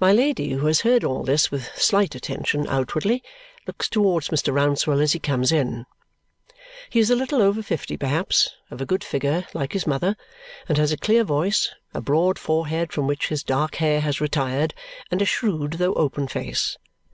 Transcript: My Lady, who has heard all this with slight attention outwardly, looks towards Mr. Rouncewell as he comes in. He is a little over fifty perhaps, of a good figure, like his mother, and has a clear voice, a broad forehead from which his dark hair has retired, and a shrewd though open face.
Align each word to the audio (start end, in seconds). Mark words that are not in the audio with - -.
My 0.00 0.10
Lady, 0.10 0.52
who 0.54 0.64
has 0.68 0.80
heard 0.80 1.04
all 1.04 1.22
this 1.22 1.50
with 1.50 1.66
slight 1.78 2.14
attention 2.14 2.66
outwardly, 2.66 3.22
looks 3.66 3.90
towards 3.90 4.28
Mr. 4.30 4.54
Rouncewell 4.54 5.02
as 5.02 5.12
he 5.12 5.18
comes 5.18 5.52
in. 5.52 5.84
He 6.88 6.98
is 6.98 7.10
a 7.10 7.14
little 7.14 7.42
over 7.42 7.62
fifty 7.62 7.98
perhaps, 7.98 8.48
of 8.70 8.80
a 8.80 8.86
good 8.86 9.04
figure, 9.04 9.46
like 9.52 9.74
his 9.74 9.86
mother, 9.86 10.16
and 10.66 10.78
has 10.78 10.92
a 10.92 10.96
clear 10.96 11.24
voice, 11.24 11.68
a 11.92 12.00
broad 12.00 12.38
forehead 12.38 12.90
from 12.90 13.06
which 13.06 13.28
his 13.28 13.42
dark 13.44 13.74
hair 13.74 14.00
has 14.00 14.18
retired, 14.18 14.72
and 15.10 15.20
a 15.20 15.26
shrewd 15.26 15.74
though 15.74 15.92
open 15.92 16.26
face. 16.26 16.78